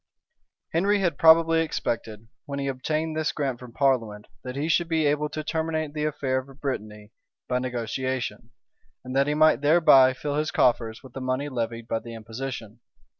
Henry 0.73 0.97
had 0.97 1.19
probably 1.19 1.61
expected, 1.61 2.27
when 2.47 2.57
he 2.57 2.65
obtained 2.67 3.15
this 3.15 3.31
grant 3.31 3.59
from 3.59 3.71
parliament, 3.71 4.25
that 4.43 4.55
he 4.55 4.67
should 4.67 4.87
be 4.87 5.05
able 5.05 5.29
to 5.29 5.43
terminate 5.43 5.93
the 5.93 6.05
affair 6.05 6.39
of 6.39 6.59
Brittany 6.59 7.11
by 7.47 7.59
negotiation, 7.59 8.49
and 9.05 9.15
that 9.15 9.27
he 9.27 9.35
might 9.35 9.61
thereby 9.61 10.13
fill 10.13 10.37
his 10.37 10.49
coffers 10.49 11.03
with 11.03 11.13
the 11.13 11.21
money 11.21 11.49
levied 11.49 11.87
by 11.87 11.99
the 11.99 12.15
imposition. 12.15 12.79